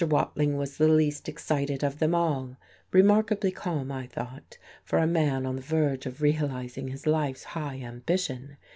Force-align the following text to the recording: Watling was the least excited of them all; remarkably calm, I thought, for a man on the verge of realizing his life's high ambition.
Watling 0.03 0.57
was 0.57 0.77
the 0.77 0.87
least 0.87 1.29
excited 1.29 1.83
of 1.83 1.99
them 1.99 2.15
all; 2.15 2.57
remarkably 2.91 3.51
calm, 3.51 3.91
I 3.91 4.07
thought, 4.07 4.57
for 4.83 4.97
a 4.97 5.05
man 5.05 5.45
on 5.45 5.57
the 5.57 5.61
verge 5.61 6.07
of 6.07 6.23
realizing 6.23 6.87
his 6.87 7.05
life's 7.05 7.43
high 7.43 7.81
ambition. 7.83 8.57